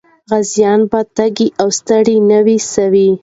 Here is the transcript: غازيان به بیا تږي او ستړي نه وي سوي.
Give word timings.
غازيان 0.31 0.79
به 0.91 0.99
بیا 1.05 1.09
تږي 1.17 1.47
او 1.61 1.67
ستړي 1.79 2.17
نه 2.29 2.39
وي 2.45 2.57
سوي. 2.73 3.09